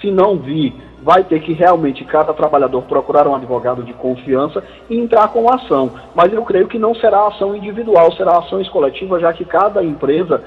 Se 0.00 0.10
não 0.10 0.36
vir, 0.36 0.72
vai 1.02 1.24
ter 1.24 1.40
que 1.40 1.52
realmente 1.52 2.04
cada 2.04 2.32
trabalhador 2.32 2.82
procurar 2.82 3.26
um 3.26 3.34
advogado 3.34 3.82
de 3.82 3.92
confiança 3.92 4.62
e 4.88 4.96
entrar 4.98 5.28
com 5.28 5.48
a 5.50 5.56
ação. 5.56 5.90
Mas 6.14 6.32
eu 6.32 6.42
creio 6.44 6.68
que 6.68 6.78
não 6.78 6.94
será 6.94 7.26
ação 7.26 7.56
individual, 7.56 8.12
será 8.12 8.38
ações 8.38 8.68
coletivas, 8.68 9.20
já 9.20 9.32
que 9.32 9.44
cada 9.44 9.82
empresa 9.82 10.42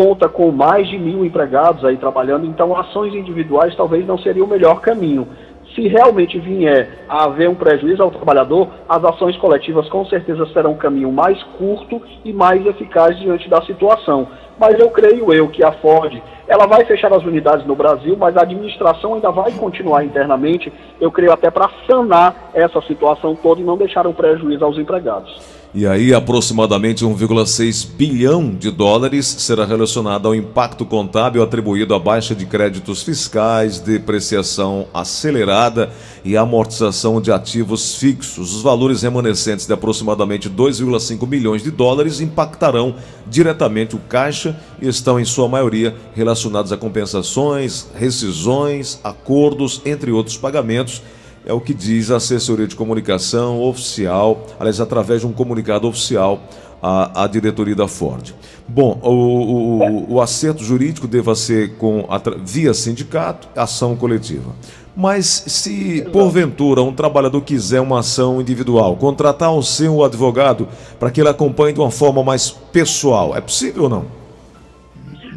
conta 0.00 0.30
com 0.30 0.50
mais 0.50 0.88
de 0.88 0.98
mil 0.98 1.26
empregados 1.26 1.84
aí 1.84 1.98
trabalhando, 1.98 2.46
então 2.46 2.74
ações 2.74 3.14
individuais 3.14 3.76
talvez 3.76 4.06
não 4.06 4.16
seria 4.16 4.42
o 4.42 4.48
melhor 4.48 4.80
caminho. 4.80 5.28
Se 5.74 5.86
realmente 5.88 6.38
vier 6.38 7.04
a 7.06 7.24
haver 7.24 7.50
um 7.50 7.54
prejuízo 7.54 8.02
ao 8.02 8.10
trabalhador, 8.10 8.68
as 8.88 9.04
ações 9.04 9.36
coletivas 9.36 9.86
com 9.90 10.02
certeza 10.06 10.46
serão 10.54 10.72
um 10.72 10.78
caminho 10.78 11.12
mais 11.12 11.42
curto 11.58 12.00
e 12.24 12.32
mais 12.32 12.64
eficaz 12.64 13.18
diante 13.18 13.46
da 13.50 13.60
situação. 13.60 14.26
Mas 14.58 14.78
eu 14.78 14.88
creio 14.88 15.34
eu 15.34 15.48
que 15.48 15.62
a 15.62 15.72
Ford 15.72 16.18
ela 16.48 16.66
vai 16.66 16.82
fechar 16.86 17.12
as 17.12 17.22
unidades 17.22 17.66
no 17.66 17.76
Brasil, 17.76 18.16
mas 18.18 18.38
a 18.38 18.42
administração 18.42 19.12
ainda 19.12 19.30
vai 19.30 19.52
continuar 19.52 20.02
internamente, 20.02 20.72
eu 20.98 21.12
creio 21.12 21.30
até 21.30 21.50
para 21.50 21.68
sanar 21.86 22.50
essa 22.54 22.80
situação 22.80 23.36
toda 23.36 23.60
e 23.60 23.64
não 23.64 23.76
deixar 23.76 24.06
um 24.06 24.14
prejuízo 24.14 24.64
aos 24.64 24.78
empregados. 24.78 25.59
E 25.72 25.86
aí, 25.86 26.12
aproximadamente 26.12 27.04
1,6 27.04 27.86
bilhão 27.96 28.52
de 28.52 28.72
dólares 28.72 29.24
será 29.24 29.64
relacionado 29.64 30.26
ao 30.26 30.34
impacto 30.34 30.84
contábil 30.84 31.44
atribuído 31.44 31.94
à 31.94 31.98
baixa 31.98 32.34
de 32.34 32.44
créditos 32.44 33.04
fiscais, 33.04 33.78
depreciação 33.78 34.88
acelerada 34.92 35.88
e 36.24 36.36
amortização 36.36 37.20
de 37.20 37.30
ativos 37.30 37.94
fixos. 37.94 38.52
Os 38.52 38.62
valores 38.62 39.02
remanescentes 39.02 39.64
de 39.64 39.72
aproximadamente 39.72 40.50
2,5 40.50 41.24
milhões 41.28 41.62
de 41.62 41.70
dólares 41.70 42.20
impactarão 42.20 42.96
diretamente 43.28 43.94
o 43.94 44.00
caixa 44.00 44.58
e 44.82 44.88
estão, 44.88 45.20
em 45.20 45.24
sua 45.24 45.48
maioria, 45.48 45.94
relacionados 46.16 46.72
a 46.72 46.76
compensações, 46.76 47.86
rescisões, 47.94 48.98
acordos, 49.04 49.80
entre 49.84 50.10
outros 50.10 50.36
pagamentos 50.36 51.00
é 51.44 51.52
o 51.52 51.60
que 51.60 51.72
diz 51.72 52.10
a 52.10 52.16
assessoria 52.16 52.66
de 52.66 52.76
comunicação 52.76 53.62
oficial, 53.62 54.44
aliás, 54.58 54.80
através 54.80 55.20
de 55.20 55.26
um 55.26 55.32
comunicado 55.32 55.88
oficial 55.88 56.40
à, 56.82 57.24
à 57.24 57.26
diretoria 57.26 57.74
da 57.74 57.88
Ford. 57.88 58.34
Bom, 58.68 58.98
o, 59.02 59.10
o, 59.10 60.14
o 60.14 60.20
acerto 60.20 60.62
jurídico 60.62 61.08
deva 61.08 61.34
ser 61.34 61.76
com 61.76 62.06
via 62.44 62.72
sindicato, 62.74 63.48
ação 63.56 63.96
coletiva. 63.96 64.52
Mas 64.96 65.26
se 65.26 66.04
porventura 66.12 66.82
um 66.82 66.92
trabalhador 66.92 67.40
quiser 67.42 67.80
uma 67.80 68.00
ação 68.00 68.40
individual, 68.40 68.96
contratar 68.96 69.52
o 69.52 69.62
seu 69.62 70.04
advogado 70.04 70.68
para 70.98 71.10
que 71.10 71.20
ele 71.20 71.28
acompanhe 71.28 71.72
de 71.72 71.80
uma 71.80 71.90
forma 71.90 72.22
mais 72.22 72.50
pessoal, 72.50 73.36
é 73.36 73.40
possível 73.40 73.84
ou 73.84 73.88
não? 73.88 74.20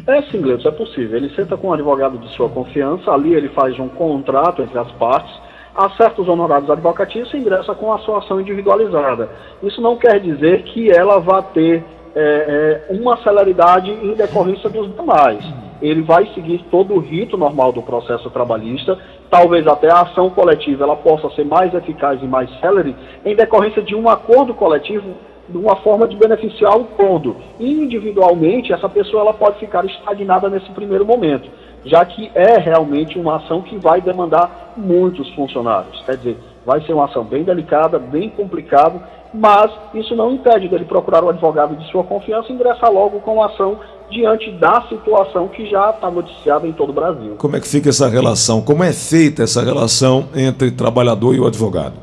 É 0.06 0.20
sim, 0.30 0.40
Gleison, 0.42 0.68
é 0.68 0.72
possível. 0.72 1.16
Ele 1.16 1.34
senta 1.34 1.56
com 1.56 1.68
um 1.68 1.72
advogado 1.72 2.18
de 2.18 2.28
sua 2.34 2.48
confiança, 2.48 3.10
ali 3.10 3.32
ele 3.32 3.48
faz 3.50 3.78
um 3.78 3.88
contrato 3.88 4.60
entre 4.60 4.78
as 4.78 4.90
partes, 4.92 5.32
acerta 5.74 6.22
os 6.22 6.28
honorários 6.28 6.70
advocatícios 6.70 7.34
ingressa 7.34 7.74
com 7.74 7.92
a 7.92 7.98
sua 7.98 8.18
ação 8.18 8.40
individualizada. 8.40 9.28
Isso 9.62 9.80
não 9.80 9.96
quer 9.96 10.20
dizer 10.20 10.62
que 10.62 10.90
ela 10.90 11.18
vá 11.18 11.42
ter 11.42 11.84
é, 12.14 12.86
é, 12.88 12.94
uma 12.94 13.16
celeridade 13.18 13.90
em 13.90 14.14
decorrência 14.14 14.70
dos 14.70 14.94
demais. 14.94 15.44
Ele 15.82 16.02
vai 16.02 16.26
seguir 16.32 16.64
todo 16.70 16.94
o 16.94 17.00
rito 17.00 17.36
normal 17.36 17.72
do 17.72 17.82
processo 17.82 18.30
trabalhista, 18.30 18.96
talvez 19.28 19.66
até 19.66 19.90
a 19.90 20.02
ação 20.02 20.30
coletiva 20.30 20.84
ela 20.84 20.96
possa 20.96 21.28
ser 21.30 21.44
mais 21.44 21.74
eficaz 21.74 22.22
e 22.22 22.26
mais 22.26 22.48
célere 22.60 22.94
em 23.24 23.34
decorrência 23.34 23.82
de 23.82 23.94
um 23.94 24.08
acordo 24.08 24.54
coletivo 24.54 25.14
de 25.48 25.58
uma 25.58 25.76
forma 25.76 26.06
de 26.06 26.16
beneficiar 26.16 26.74
o 26.78 26.84
todo. 26.96 27.36
Individualmente, 27.60 28.72
essa 28.72 28.88
pessoa 28.88 29.22
ela 29.22 29.34
pode 29.34 29.58
ficar 29.58 29.84
estagnada 29.84 30.48
nesse 30.48 30.70
primeiro 30.70 31.04
momento 31.04 31.50
já 31.84 32.04
que 32.04 32.30
é 32.34 32.58
realmente 32.58 33.18
uma 33.18 33.36
ação 33.36 33.62
que 33.62 33.76
vai 33.76 34.00
demandar 34.00 34.72
muitos 34.76 35.28
funcionários. 35.34 36.02
Quer 36.04 36.16
dizer, 36.16 36.38
vai 36.64 36.80
ser 36.82 36.92
uma 36.92 37.04
ação 37.04 37.24
bem 37.24 37.44
delicada, 37.44 37.98
bem 37.98 38.30
complicada, 38.30 39.00
mas 39.32 39.70
isso 39.94 40.14
não 40.14 40.32
impede 40.32 40.68
dele 40.68 40.84
procurar 40.84 41.22
o 41.22 41.28
advogado 41.28 41.76
de 41.76 41.90
sua 41.90 42.04
confiança 42.04 42.50
e 42.50 42.54
ingressar 42.54 42.90
logo 42.90 43.20
com 43.20 43.42
a 43.42 43.46
ação 43.46 43.78
diante 44.10 44.50
da 44.52 44.82
situação 44.82 45.48
que 45.48 45.68
já 45.68 45.90
está 45.90 46.10
noticiada 46.10 46.66
em 46.66 46.72
todo 46.72 46.90
o 46.90 46.92
Brasil. 46.92 47.34
Como 47.36 47.56
é 47.56 47.60
que 47.60 47.68
fica 47.68 47.88
essa 47.88 48.08
relação? 48.08 48.62
Como 48.62 48.84
é 48.84 48.92
feita 48.92 49.42
essa 49.42 49.62
relação 49.62 50.28
entre 50.34 50.70
trabalhador 50.70 51.34
e 51.34 51.40
o 51.40 51.46
advogado? 51.46 51.94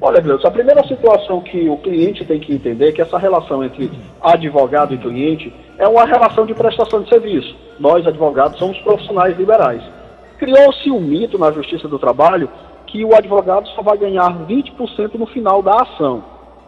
Olha, 0.00 0.20
Deus, 0.20 0.44
a 0.44 0.50
primeira 0.50 0.86
situação 0.86 1.40
que 1.40 1.68
o 1.68 1.76
cliente 1.78 2.24
tem 2.24 2.38
que 2.38 2.54
entender 2.54 2.90
é 2.90 2.92
que 2.92 3.02
essa 3.02 3.18
relação 3.18 3.64
entre 3.64 3.90
advogado 4.20 4.94
e 4.94 4.98
cliente 4.98 5.52
é 5.76 5.88
uma 5.88 6.04
relação 6.04 6.46
de 6.46 6.54
prestação 6.54 7.02
de 7.02 7.08
serviço. 7.08 7.67
Nós, 7.78 8.06
advogados, 8.06 8.58
somos 8.58 8.78
profissionais 8.80 9.36
liberais. 9.36 9.82
Criou-se 10.38 10.90
um 10.90 11.00
mito 11.00 11.38
na 11.38 11.50
Justiça 11.52 11.88
do 11.88 11.98
Trabalho 11.98 12.48
que 12.86 13.04
o 13.04 13.14
advogado 13.14 13.68
só 13.68 13.82
vai 13.82 13.98
ganhar 13.98 14.46
20% 14.46 15.14
no 15.14 15.26
final 15.26 15.62
da 15.62 15.72
ação. 15.82 16.24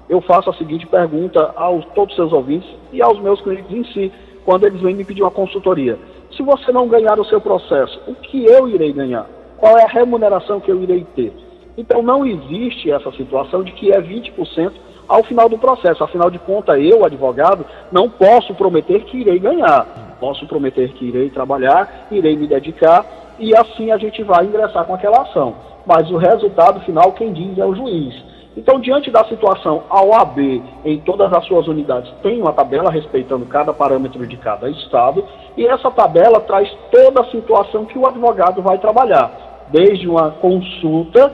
Eu 0.09 0.21
faço 0.21 0.51
a 0.51 0.55
seguinte 0.55 0.87
pergunta 0.87 1.53
a 1.57 1.71
todos 1.95 2.13
os 2.13 2.17
seus 2.17 2.33
ouvintes 2.33 2.69
e 2.93 3.01
aos 3.01 3.19
meus 3.21 3.41
clientes 3.41 3.73
em 3.73 3.85
si, 3.93 4.13
quando 4.45 4.67
eles 4.67 4.81
vêm 4.81 4.95
me 4.95 5.05
pedir 5.05 5.23
uma 5.23 5.31
consultoria. 5.31 5.99
Se 6.37 6.43
você 6.43 6.73
não 6.73 6.89
ganhar 6.89 7.19
o 7.19 7.25
seu 7.25 7.41
processo, 7.41 8.01
o 8.07 8.15
que 8.15 8.45
eu 8.45 8.69
irei 8.69 8.93
ganhar? 8.93 9.27
Qual 9.57 9.79
é 9.79 9.85
a 9.85 9.89
remuneração 9.89 10.61
que 10.61 10.71
eu 10.71 10.83
irei 10.83 11.07
ter? 11.15 11.33
Então 11.77 12.03
não 12.03 12.27
existe 12.27 12.91
essa 12.91 13.11
situação 13.13 13.63
de 13.63 13.73
que 13.73 13.93
é 13.93 14.01
20% 14.01 14.73
ao 15.11 15.25
final 15.25 15.49
do 15.49 15.59
processo. 15.59 16.05
Afinal 16.05 16.31
de 16.31 16.39
contas, 16.39 16.79
eu, 16.81 17.05
advogado, 17.05 17.67
não 17.91 18.09
posso 18.09 18.55
prometer 18.55 19.01
que 19.01 19.19
irei 19.19 19.41
ganhar. 19.41 20.17
Posso 20.21 20.47
prometer 20.47 20.93
que 20.93 21.07
irei 21.07 21.29
trabalhar, 21.31 22.07
irei 22.13 22.37
me 22.37 22.47
dedicar 22.47 23.05
e 23.39 23.57
assim 23.57 23.91
a 23.91 23.99
gente 23.99 24.23
vai 24.23 24.45
ingressar 24.45 24.85
com 24.85 24.95
aquela 24.95 25.23
ação. 25.23 25.57
Mas 25.85 26.09
o 26.11 26.17
resultado 26.17 26.79
final, 26.81 27.13
quem 27.13 27.33
diz 27.33 27.59
é 27.59 27.67
o 27.67 27.75
juiz. 27.75 28.15
Então, 28.57 28.79
diante 28.79 29.11
da 29.11 29.25
situação, 29.25 29.85
a 29.89 30.05
OAB, 30.05 30.39
em 30.85 31.01
todas 31.01 31.33
as 31.33 31.45
suas 31.47 31.67
unidades, 31.67 32.13
tem 32.23 32.41
uma 32.41 32.53
tabela 32.53 32.91
respeitando 32.91 33.47
cada 33.47 33.73
parâmetro 33.73 34.27
de 34.27 34.37
cada 34.37 34.69
estado, 34.69 35.25
e 35.57 35.67
essa 35.67 35.91
tabela 35.91 36.41
traz 36.41 36.71
toda 36.91 37.23
a 37.23 37.31
situação 37.31 37.87
que 37.87 37.99
o 37.99 38.07
advogado 38.07 38.61
vai 38.61 38.79
trabalhar, 38.79 39.67
desde 39.71 40.09
uma 40.09 40.33
consulta 40.33 41.33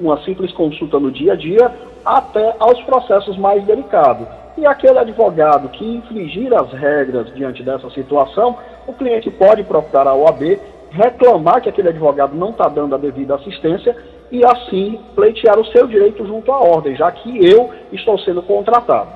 uma 0.00 0.22
simples 0.24 0.52
consulta 0.52 0.98
no 0.98 1.10
dia 1.10 1.32
a 1.32 1.36
dia, 1.36 1.70
até 2.04 2.56
aos 2.58 2.80
processos 2.82 3.36
mais 3.36 3.64
delicados. 3.64 4.26
E 4.56 4.66
aquele 4.66 4.98
advogado 4.98 5.68
que 5.70 5.84
infringir 5.84 6.52
as 6.52 6.70
regras 6.72 7.32
diante 7.34 7.62
dessa 7.62 7.88
situação, 7.90 8.56
o 8.86 8.92
cliente 8.92 9.30
pode 9.30 9.62
procurar 9.64 10.06
a 10.06 10.14
OAB, 10.14 10.58
reclamar 10.90 11.62
que 11.62 11.68
aquele 11.68 11.88
advogado 11.88 12.36
não 12.36 12.50
está 12.50 12.68
dando 12.68 12.94
a 12.94 12.98
devida 12.98 13.34
assistência 13.34 13.96
e 14.30 14.44
assim 14.44 14.98
pleitear 15.14 15.58
o 15.58 15.66
seu 15.66 15.86
direito 15.86 16.26
junto 16.26 16.52
à 16.52 16.58
ordem, 16.58 16.96
já 16.96 17.10
que 17.10 17.44
eu 17.44 17.70
estou 17.92 18.18
sendo 18.18 18.42
contratado. 18.42 19.10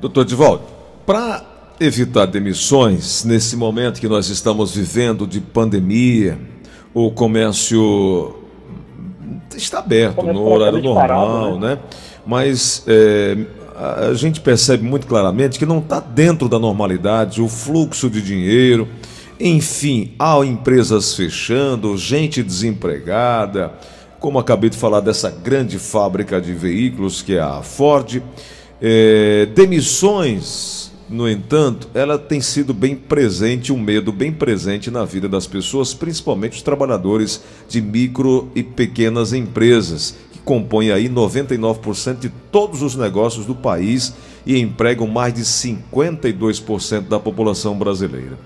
Doutor 0.00 0.24
Divaldo, 0.24 0.62
para 1.06 1.42
evitar 1.78 2.26
demissões 2.26 3.24
nesse 3.24 3.56
momento 3.56 4.00
que 4.00 4.08
nós 4.08 4.28
estamos 4.28 4.74
vivendo 4.74 5.26
de 5.26 5.40
pandemia, 5.40 6.38
o 6.94 7.10
comércio 7.10 8.41
está 9.56 9.78
aberto 9.78 10.22
no 10.22 10.46
horário 10.48 10.82
normal, 10.82 11.58
né? 11.58 11.74
né? 11.74 11.78
Mas 12.24 12.84
é, 12.86 13.36
a 14.08 14.14
gente 14.14 14.40
percebe 14.40 14.84
muito 14.84 15.06
claramente 15.06 15.58
que 15.58 15.66
não 15.66 15.78
está 15.78 15.98
dentro 15.98 16.48
da 16.48 16.58
normalidade 16.58 17.42
o 17.42 17.48
fluxo 17.48 18.08
de 18.08 18.22
dinheiro. 18.22 18.86
Enfim, 19.40 20.14
há 20.18 20.38
empresas 20.44 21.14
fechando, 21.14 21.96
gente 21.96 22.42
desempregada, 22.42 23.72
como 24.20 24.38
acabei 24.38 24.70
de 24.70 24.76
falar 24.76 25.00
dessa 25.00 25.30
grande 25.30 25.78
fábrica 25.78 26.40
de 26.40 26.52
veículos 26.52 27.22
que 27.22 27.34
é 27.34 27.40
a 27.40 27.60
Ford, 27.60 28.22
é, 28.80 29.46
demissões 29.54 30.91
no 31.12 31.28
entanto, 31.28 31.88
ela 31.92 32.18
tem 32.18 32.40
sido 32.40 32.72
bem 32.72 32.96
presente, 32.96 33.70
um 33.70 33.78
medo 33.78 34.10
bem 34.10 34.32
presente 34.32 34.90
na 34.90 35.04
vida 35.04 35.28
das 35.28 35.46
pessoas, 35.46 35.92
principalmente 35.92 36.56
os 36.56 36.62
trabalhadores 36.62 37.42
de 37.68 37.82
micro 37.82 38.50
e 38.54 38.62
pequenas 38.62 39.34
empresas, 39.34 40.14
que 40.32 40.38
compõem 40.38 40.90
aí 40.90 41.10
99% 41.10 42.18
de 42.18 42.30
todos 42.50 42.80
os 42.80 42.96
negócios 42.96 43.44
do 43.44 43.54
país 43.54 44.14
e 44.46 44.58
empregam 44.58 45.06
mais 45.06 45.34
de 45.34 45.42
52% 45.42 47.08
da 47.08 47.20
população 47.20 47.76
brasileira. 47.76 48.38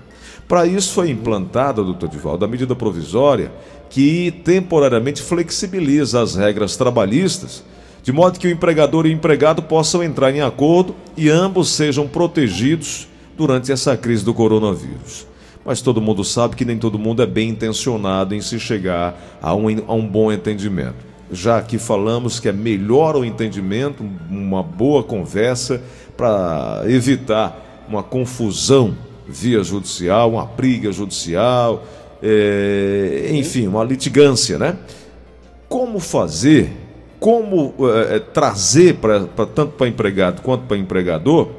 Para 0.45 0.65
isso 0.65 0.93
foi 0.93 1.09
implantada, 1.09 1.81
doutor 1.81 2.09
Divaldo, 2.09 2.43
a 2.43 2.47
medida 2.49 2.75
provisória 2.75 3.49
que 3.89 4.31
temporariamente 4.43 5.21
flexibiliza 5.21 6.21
as 6.21 6.35
regras 6.35 6.75
trabalhistas 6.75 7.63
de 8.07 8.13
modo 8.13 8.39
que 8.39 8.47
o 8.47 8.49
empregador 8.49 9.05
e 9.05 9.09
o 9.09 9.11
empregado 9.11 9.61
possam 9.61 10.01
entrar 10.01 10.33
em 10.33 10.39
acordo 10.39 10.95
e 11.17 11.29
ambos 11.29 11.71
sejam 11.71 12.07
protegidos 12.07 13.05
durante 13.35 13.69
essa 13.69 13.97
crise 13.97 14.23
do 14.23 14.33
coronavírus. 14.33 15.27
Mas 15.65 15.81
todo 15.81 15.99
mundo 15.99 16.23
sabe 16.23 16.55
que 16.55 16.63
nem 16.63 16.77
todo 16.77 16.97
mundo 16.97 17.21
é 17.21 17.25
bem 17.25 17.49
intencionado 17.49 18.33
em 18.33 18.39
se 18.39 18.61
chegar 18.61 19.37
a 19.41 19.53
um, 19.53 19.65
a 19.85 19.93
um 19.93 20.07
bom 20.07 20.31
entendimento. 20.31 20.95
Já 21.29 21.61
que 21.61 21.77
falamos 21.77 22.39
que 22.39 22.47
é 22.47 22.53
melhor 22.53 23.17
o 23.17 23.25
entendimento, 23.25 24.09
uma 24.31 24.63
boa 24.63 25.03
conversa 25.03 25.81
para 26.15 26.83
evitar 26.87 27.85
uma 27.89 28.03
confusão 28.03 28.95
via 29.27 29.61
judicial, 29.61 30.31
uma 30.31 30.45
briga 30.45 30.93
judicial, 30.93 31.83
é, 32.23 33.31
enfim, 33.33 33.67
uma 33.67 33.83
litigância, 33.83 34.57
né? 34.57 34.77
Como 35.67 35.99
fazer 35.99 36.86
como 37.19 37.73
é, 38.09 38.19
trazer 38.19 38.95
para 38.95 39.25
tanto 39.47 39.69
para 39.69 39.87
empregado 39.87 40.41
quanto 40.41 40.65
para 40.65 40.77
empregador 40.77 41.49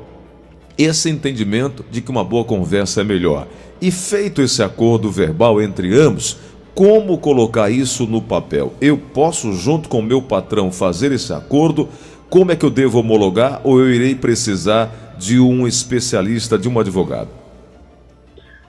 esse 0.77 1.11
entendimento 1.11 1.85
de 1.91 2.01
que 2.01 2.11
uma 2.11 2.23
boa 2.23 2.45
conversa 2.45 3.01
é 3.01 3.05
melhor. 3.05 3.49
E 3.81 3.91
feito 3.91 4.41
esse 4.41 4.63
acordo 4.63 5.11
verbal 5.11 5.61
entre 5.61 5.99
ambos, 5.99 6.39
como 6.75 7.19
colocar 7.19 7.71
isso 7.71 8.07
no 8.07 8.23
papel? 8.23 8.73
Eu 8.81 8.97
posso, 8.97 9.53
junto 9.53 9.89
com 9.89 9.99
o 9.99 10.03
meu 10.03 10.23
patrão, 10.23 10.71
fazer 10.71 11.11
esse 11.11 11.33
acordo? 11.33 11.89
Como 12.31 12.53
é 12.53 12.57
que 12.57 12.65
eu 12.65 12.71
devo 12.71 13.01
homologar 13.01 13.61
ou 13.65 13.81
eu 13.81 13.93
irei 13.93 14.15
precisar 14.15 15.17
de 15.19 15.41
um 15.41 15.67
especialista, 15.67 16.57
de 16.57 16.69
um 16.69 16.79
advogado? 16.79 17.31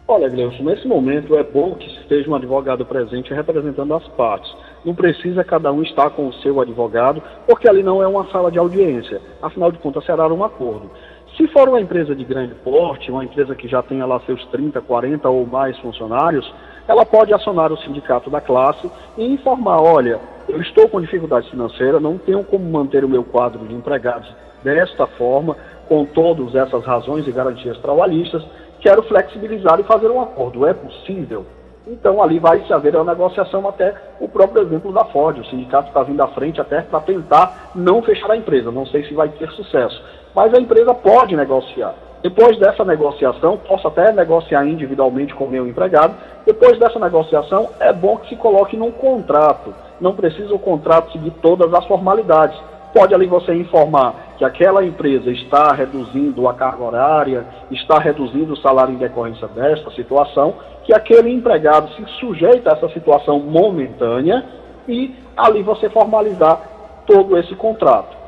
Olha, 0.08 0.28
Gleison, 0.28 0.64
nesse 0.64 0.88
momento 0.88 1.36
é 1.36 1.44
bom 1.44 1.76
que 1.76 1.86
esteja 2.02 2.28
um 2.28 2.34
advogado 2.34 2.84
presente 2.84 3.32
representando 3.32 3.94
as 3.94 4.08
partes 4.10 4.52
não 4.84 4.96
precisa 4.96 5.44
cada 5.44 5.72
um 5.72 5.82
estar 5.84 6.10
com 6.12 6.28
o 6.28 6.34
seu 6.34 6.60
advogado, 6.62 7.22
porque 7.46 7.68
ali 7.68 7.84
não 7.84 8.02
é 8.02 8.08
uma 8.08 8.26
sala 8.32 8.52
de 8.52 8.60
audiência. 8.60 9.22
Afinal 9.42 9.72
de 9.72 9.78
contas, 9.78 10.06
será 10.06 10.28
um 10.28 10.44
acordo. 10.44 10.90
Se 11.38 11.48
for 11.48 11.70
uma 11.70 11.80
empresa 11.80 12.16
de 12.16 12.24
grande 12.24 12.54
porte, 12.56 13.12
uma 13.12 13.24
empresa 13.24 13.56
que 13.56 13.68
já 13.68 13.82
tenha 13.82 14.06
lá 14.06 14.20
seus 14.22 14.44
30, 14.48 14.82
40 14.82 15.30
ou 15.30 15.46
mais 15.46 15.78
funcionários, 15.80 16.52
ela 16.88 17.06
pode 17.06 17.34
acionar 17.34 17.72
o 17.72 17.78
sindicato 17.78 18.30
da 18.30 18.42
classe 18.42 18.90
e 19.18 19.26
informar: 19.26 19.82
olha, 19.82 20.20
eu 20.48 20.60
estou 20.62 20.90
com 20.90 21.00
dificuldade 21.00 21.50
financeira, 21.50 22.00
não 22.00 22.18
tenho 22.18 22.44
como 22.44 22.70
manter 22.70 23.06
o 23.06 23.10
meu 23.10 23.24
quadro 23.24 23.66
de 23.68 23.74
empregados 23.74 24.30
desta 24.64 25.06
forma, 25.06 25.56
com 25.88 26.06
todas 26.06 26.56
essas 26.56 26.84
razões 26.84 27.28
e 27.28 27.32
garantias 27.32 27.78
trabalhistas, 27.78 28.44
quero 28.82 29.04
flexibilizar 29.04 29.80
e 29.80 29.84
fazer 29.84 30.10
um 30.10 30.22
acordo. 30.22 30.66
É 30.66 30.74
possível? 30.74 31.46
Então 31.88 32.22
ali 32.22 32.40
vai 32.40 32.62
se 32.66 32.74
haver 32.74 32.96
a 32.96 33.04
negociação 33.04 33.68
até 33.68 33.96
o 34.20 34.28
próprio 34.28 34.64
exemplo 34.64 34.92
da 34.92 35.06
Ford. 35.06 35.40
O 35.40 35.46
sindicato 35.46 35.88
está 35.88 36.04
vindo 36.04 36.22
à 36.22 36.28
frente 36.28 36.62
até 36.62 36.82
para 36.82 37.00
tentar 37.00 37.72
não 37.74 38.02
fechar 38.02 38.32
a 38.32 38.38
empresa. 38.38 38.72
Não 38.72 38.86
sei 38.86 39.04
se 39.06 39.14
vai 39.14 39.30
ter 39.30 39.50
sucesso. 39.52 40.02
Mas 40.36 40.54
a 40.54 40.60
empresa 40.60 40.94
pode 40.94 41.36
negociar. 41.36 41.96
Depois 42.22 42.58
dessa 42.60 42.84
negociação, 42.84 43.58
posso 43.58 43.88
até 43.88 44.12
negociar 44.12 44.66
individualmente 44.66 45.34
com 45.34 45.46
o 45.46 45.50
meu 45.50 45.66
empregado. 45.66 46.16
Depois 46.46 46.78
dessa 46.78 47.00
negociação, 47.00 47.70
é 47.80 47.94
bom 47.94 48.18
que 48.18 48.30
se 48.30 48.36
coloque 48.36 48.76
num 48.76 48.92
contrato. 48.92 49.74
Não 50.02 50.14
precisa 50.14 50.54
o 50.54 50.60
contrato 50.60 51.12
seguir 51.14 51.32
todas 51.42 51.74
as 51.74 51.86
formalidades 51.86 52.60
pode 52.94 53.14
ali 53.14 53.28
você 53.28 53.54
informar 53.54 54.36
que 54.38 54.46
aquela 54.46 54.84
empresa 54.86 55.30
está 55.32 55.74
reduzindo 55.74 56.48
a 56.48 56.54
carga 56.54 56.84
horária, 56.84 57.46
está 57.72 58.00
reduzindo 58.00 58.54
o 58.54 58.58
salário 58.58 58.94
em 58.94 58.98
decorrência 58.98 59.48
desta 59.48 59.92
situação, 59.92 60.56
que 60.84 60.94
aquele 60.94 61.30
empregado 61.30 61.90
se 61.94 62.06
sujeita 62.20 62.72
a 62.72 62.78
essa 62.78 62.90
situação 62.90 63.40
momentânea 63.40 64.44
e 64.88 65.16
ali 65.36 65.62
você 65.62 65.90
formalizar 65.90 66.62
todo 67.06 67.38
esse 67.38 67.56
contrato. 67.56 68.19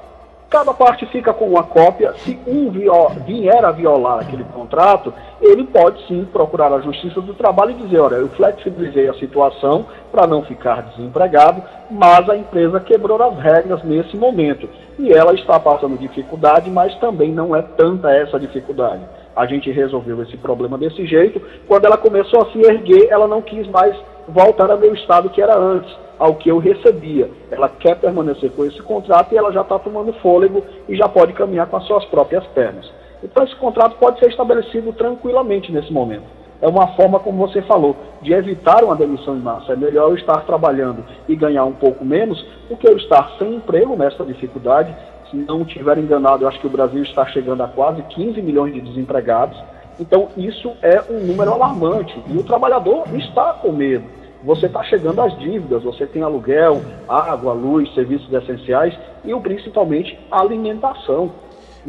Cada 0.52 0.74
parte 0.74 1.06
fica 1.06 1.34
com 1.34 1.46
uma 1.46 1.64
cópia. 1.64 2.14
Se 2.18 2.38
um 2.46 2.70
vier 2.70 3.64
a 3.64 3.72
violar 3.72 4.20
aquele 4.20 4.44
contrato, 4.44 5.14
ele 5.42 5.64
pode 5.64 6.06
sim 6.08 6.26
procurar 6.26 6.74
a 6.74 6.82
Justiça 6.82 7.22
do 7.22 7.34
Trabalho 7.34 7.72
e 7.72 7.76
dizer: 7.76 8.00
olha, 8.00 8.16
eu 8.16 8.28
flexibilizei 8.28 9.08
a 9.08 9.14
situação 9.14 9.86
para 10.12 10.28
não 10.28 10.44
ficar 10.44 10.82
desempregado, 10.82 11.64
mas 11.90 12.30
a 12.30 12.36
empresa 12.36 12.82
quebrou 12.82 13.24
as 13.24 13.40
regras 13.40 13.82
nesse 13.86 14.18
momento. 14.18 14.68
E 15.00 15.14
ela 15.14 15.34
está 15.34 15.58
passando 15.58 15.98
dificuldade, 15.98 16.70
mas 16.70 16.94
também 17.00 17.32
não 17.32 17.56
é 17.56 17.62
tanta 17.62 18.12
essa 18.12 18.38
dificuldade. 18.38 19.04
A 19.34 19.46
gente 19.46 19.72
resolveu 19.72 20.22
esse 20.22 20.36
problema 20.36 20.78
desse 20.78 21.06
jeito. 21.06 21.42
Quando 21.66 21.86
ela 21.86 21.96
começou 21.96 22.42
a 22.42 22.52
se 22.52 22.60
erguer, 22.60 23.08
ela 23.10 23.26
não 23.26 23.42
quis 23.42 23.66
mais 23.70 23.96
voltar 24.28 24.70
ao 24.70 24.78
meu 24.78 24.94
estado 24.94 25.30
que 25.30 25.42
era 25.42 25.58
antes 25.58 25.96
ao 26.22 26.36
que 26.36 26.50
eu 26.50 26.60
recebia. 26.60 27.32
Ela 27.50 27.68
quer 27.68 27.96
permanecer 27.96 28.52
com 28.52 28.64
esse 28.64 28.80
contrato 28.84 29.34
e 29.34 29.38
ela 29.38 29.52
já 29.52 29.62
está 29.62 29.80
tomando 29.80 30.14
fôlego 30.14 30.64
e 30.88 30.96
já 30.96 31.10
pode 31.10 31.34
caminhar 31.34 31.66
com 31.66 31.78
as 31.78 31.84
suas 31.86 32.06
próprias 32.06 32.46
pernas. 32.48 32.88
Então 33.24 33.44
esse 33.44 33.56
contrato 33.56 33.96
pode 34.00 34.20
ser 34.20 34.30
estabelecido 34.30 34.94
tranquilamente 34.94 35.72
nesse 35.72 35.92
momento. 35.92 36.24
é 36.62 36.68
uma 36.68 36.90
forma, 36.90 37.20
como 37.20 37.48
você 37.48 37.60
falou, 37.64 37.96
de 38.22 38.34
evitar 38.34 38.84
uma 38.84 38.96
demissão 38.96 39.36
em 39.36 39.40
massa. 39.40 39.74
É 39.74 39.76
melhor 39.76 40.12
eu 40.12 40.16
estar 40.16 40.46
trabalhando 40.46 41.04
e 41.28 41.36
ganhar 41.36 41.66
um 41.66 41.72
pouco 41.72 42.06
menos 42.06 42.40
do 42.70 42.78
que 42.78 42.88
eu 42.88 42.96
estar 42.98 43.32
sem 43.40 43.56
emprego 43.56 43.96
nessa 43.96 44.24
dificuldade. 44.24 44.96
Se 45.32 45.38
não 45.38 45.64
estiver 45.64 45.98
enganado, 45.98 46.44
eu 46.44 46.48
acho 46.48 46.60
que 46.60 46.68
o 46.68 46.70
Brasil 46.70 47.02
está 47.02 47.26
chegando 47.26 47.64
a 47.64 47.68
quase 47.68 48.04
15 48.04 48.40
milhões 48.44 48.76
de 48.76 48.82
desempregados. 48.82 49.58
Então, 50.00 50.28
isso 50.38 50.72
é 50.84 51.02
um 51.10 51.26
número 51.26 51.52
alarmante 51.52 52.16
e 52.28 52.38
o 52.38 52.44
trabalhador 52.44 53.06
está 53.16 53.54
com 53.54 53.72
medo. 53.72 54.21
Você 54.44 54.66
está 54.66 54.84
chegando 54.84 55.22
às 55.22 55.38
dívidas, 55.38 55.84
você 55.84 56.06
tem 56.06 56.24
aluguel, 56.24 56.82
água, 57.08 57.54
luz, 57.54 57.94
serviços 57.94 58.32
essenciais 58.34 58.98
e 59.24 59.34
principalmente 59.40 60.18
alimentação. 60.32 61.32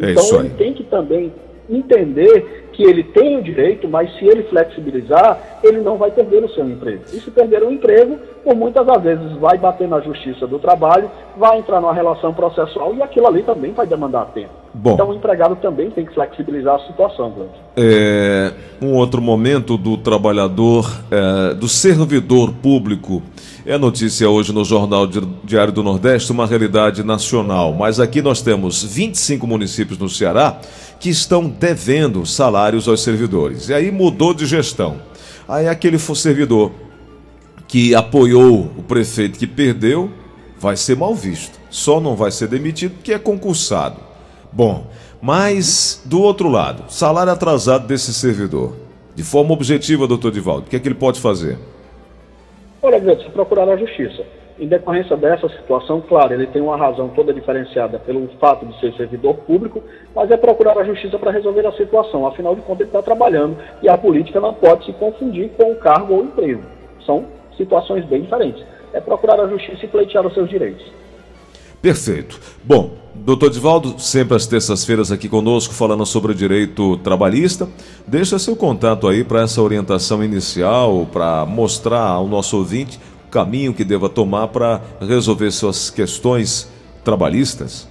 É 0.00 0.10
então, 0.10 0.40
ele 0.40 0.50
tem 0.50 0.74
que 0.74 0.84
também 0.84 1.32
entender 1.68 2.61
que 2.72 2.82
ele 2.82 3.02
tem 3.04 3.38
o 3.38 3.42
direito, 3.42 3.88
mas 3.88 4.12
se 4.18 4.24
ele 4.24 4.42
flexibilizar, 4.44 5.60
ele 5.62 5.80
não 5.80 5.96
vai 5.96 6.10
perder 6.10 6.42
o 6.42 6.48
seu 6.48 6.68
emprego. 6.68 7.02
E 7.12 7.20
se 7.20 7.30
perder 7.30 7.62
o 7.62 7.70
emprego, 7.70 8.18
por 8.42 8.54
muitas 8.54 8.84
das 8.86 9.02
vezes 9.02 9.32
vai 9.32 9.58
bater 9.58 9.86
na 9.86 10.00
justiça 10.00 10.46
do 10.46 10.58
trabalho, 10.58 11.10
vai 11.36 11.58
entrar 11.58 11.80
numa 11.80 11.94
relação 11.94 12.32
processual 12.32 12.94
e 12.94 13.02
aquilo 13.02 13.26
ali 13.26 13.42
também 13.42 13.72
vai 13.72 13.86
demandar 13.86 14.26
tempo. 14.32 14.50
Bom, 14.74 14.94
então 14.94 15.10
o 15.10 15.14
empregado 15.14 15.56
também 15.56 15.90
tem 15.90 16.04
que 16.04 16.14
flexibilizar 16.14 16.76
a 16.76 16.86
situação, 16.86 17.30
Gleison. 17.30 17.52
É, 17.76 18.52
um 18.80 18.94
outro 18.94 19.20
momento 19.20 19.76
do 19.76 19.98
trabalhador, 19.98 20.90
é, 21.10 21.54
do 21.54 21.68
servidor 21.68 22.52
público, 22.52 23.22
é 23.64 23.78
notícia 23.78 24.28
hoje 24.28 24.52
no 24.52 24.64
Jornal 24.64 25.06
Diário 25.44 25.72
do 25.72 25.82
Nordeste, 25.82 26.32
uma 26.32 26.46
realidade 26.46 27.04
nacional. 27.04 27.72
Mas 27.72 28.00
aqui 28.00 28.20
nós 28.20 28.42
temos 28.42 28.82
25 28.82 29.46
municípios 29.46 29.98
no 29.98 30.08
Ceará 30.08 30.60
que 30.98 31.08
estão 31.08 31.48
devendo 31.48 32.26
salários 32.26 32.88
aos 32.88 33.02
servidores. 33.02 33.68
E 33.68 33.74
aí 33.74 33.90
mudou 33.90 34.34
de 34.34 34.46
gestão. 34.46 35.00
Aí 35.48 35.68
aquele 35.68 35.98
servidor 35.98 36.72
que 37.68 37.94
apoiou 37.94 38.70
o 38.76 38.82
prefeito 38.82 39.38
que 39.38 39.46
perdeu 39.46 40.10
vai 40.58 40.76
ser 40.76 40.96
mal 40.96 41.14
visto. 41.14 41.58
Só 41.70 42.00
não 42.00 42.16
vai 42.16 42.30
ser 42.30 42.48
demitido 42.48 42.94
porque 42.94 43.12
é 43.12 43.18
concursado. 43.18 43.96
Bom, 44.52 44.90
mas 45.20 46.02
do 46.04 46.20
outro 46.20 46.48
lado, 46.48 46.84
salário 46.88 47.32
atrasado 47.32 47.86
desse 47.86 48.12
servidor. 48.12 48.76
De 49.14 49.22
forma 49.22 49.52
objetiva, 49.52 50.06
doutor 50.06 50.32
Divaldo, 50.32 50.66
o 50.66 50.70
que 50.70 50.76
é 50.76 50.78
que 50.80 50.88
ele 50.88 50.94
pode 50.94 51.20
fazer? 51.20 51.58
Olha, 52.84 52.98
Gleudson, 52.98 53.30
procurar 53.30 53.68
a 53.68 53.76
justiça. 53.76 54.24
Em 54.58 54.66
decorrência 54.66 55.16
dessa 55.16 55.48
situação, 55.48 56.00
claro, 56.00 56.34
ele 56.34 56.48
tem 56.48 56.60
uma 56.60 56.76
razão 56.76 57.08
toda 57.10 57.32
diferenciada 57.32 57.96
pelo 58.00 58.26
fato 58.40 58.66
de 58.66 58.78
ser 58.80 58.92
servidor 58.94 59.34
público, 59.46 59.80
mas 60.12 60.28
é 60.32 60.36
procurar 60.36 60.76
a 60.76 60.82
justiça 60.82 61.16
para 61.16 61.30
resolver 61.30 61.64
a 61.64 61.70
situação. 61.72 62.26
Afinal 62.26 62.56
de 62.56 62.60
contas, 62.62 62.80
ele 62.80 62.88
está 62.88 63.00
trabalhando 63.00 63.56
e 63.80 63.88
a 63.88 63.96
política 63.96 64.40
não 64.40 64.52
pode 64.52 64.84
se 64.84 64.92
confundir 64.94 65.50
com 65.50 65.70
o 65.70 65.76
cargo 65.76 66.12
ou 66.12 66.20
o 66.22 66.24
emprego. 66.24 66.62
São 67.06 67.24
situações 67.56 68.04
bem 68.06 68.22
diferentes. 68.22 68.64
É 68.92 69.00
procurar 69.00 69.38
a 69.40 69.46
justiça 69.46 69.84
e 69.84 69.88
pleitear 69.88 70.26
os 70.26 70.34
seus 70.34 70.50
direitos. 70.50 70.84
Perfeito. 71.82 72.40
Bom, 72.62 72.92
doutor 73.12 73.50
Divaldo, 73.50 73.98
sempre 73.98 74.36
às 74.36 74.46
terças-feiras 74.46 75.10
aqui 75.10 75.28
conosco, 75.28 75.74
falando 75.74 76.06
sobre 76.06 76.30
o 76.30 76.34
direito 76.34 76.96
trabalhista. 76.98 77.68
Deixa 78.06 78.38
seu 78.38 78.54
contato 78.54 79.08
aí 79.08 79.24
para 79.24 79.42
essa 79.42 79.60
orientação 79.60 80.22
inicial, 80.22 81.06
para 81.12 81.44
mostrar 81.44 82.06
ao 82.06 82.28
nosso 82.28 82.56
ouvinte 82.56 83.00
caminho 83.32 83.74
que 83.74 83.82
deva 83.82 84.08
tomar 84.08 84.48
para 84.48 84.80
resolver 85.00 85.50
suas 85.50 85.90
questões 85.90 86.70
trabalhistas? 87.02 87.88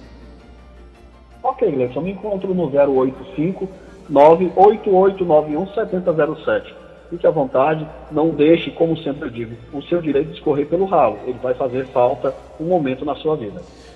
Ok, 1.42 1.70
Gleison, 1.70 2.00
me 2.00 2.12
encontro 2.12 2.54
no 2.54 2.70
085 2.70 3.68
98891 4.08 5.74
7007. 5.74 6.81
Fique 7.12 7.26
à 7.26 7.30
vontade, 7.30 7.86
não 8.10 8.30
deixe, 8.30 8.70
como 8.70 8.96
sempre 8.96 9.28
digo, 9.28 9.54
o 9.70 9.82
seu 9.82 10.00
direito 10.00 10.28
de 10.28 10.38
escorrer 10.38 10.66
pelo 10.66 10.86
ralo. 10.86 11.18
Ele 11.26 11.38
vai 11.42 11.52
fazer 11.52 11.84
falta 11.88 12.34
um 12.58 12.64
momento 12.64 13.04
na 13.04 13.14
sua 13.16 13.36
vida. 13.36 13.60